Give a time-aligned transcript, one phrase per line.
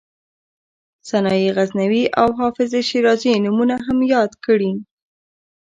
[1.09, 4.71] سنایي غزنوي او حافظ شیرازي نومونه هم یاد کړي.